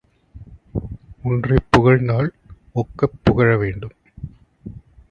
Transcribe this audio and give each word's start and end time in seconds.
ஒன்றைப் 1.23 1.67
புகழ்ந்தால் 1.69 2.33
ஒக்கப் 2.73 3.19
புகழ 3.23 3.57
வேண்டும். 3.57 3.95